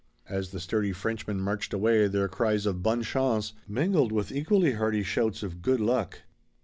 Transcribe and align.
As 0.27 0.49
the 0.49 0.59
sturdy 0.59 0.93
Frenchmen 0.93 1.39
marched 1.41 1.75
away 1.75 2.07
their 2.07 2.27
cries 2.27 2.65
of 2.65 2.81
"bonne 2.81 3.03
chance" 3.03 3.53
mingled 3.67 4.11
with 4.11 4.31
equally 4.31 4.71
hearty 4.73 5.03
shouts 5.03 5.43
of 5.43 5.61
"good 5.61 5.79
luck." 5.79 6.21